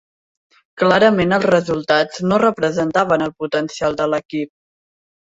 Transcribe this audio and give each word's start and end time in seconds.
Clarament 0.81 1.35
els 1.37 1.43
resultats 1.51 2.23
no 2.31 2.39
representaven 2.45 3.25
el 3.27 3.35
potencial 3.45 3.99
de 4.01 4.09
l'equip. 4.15 4.53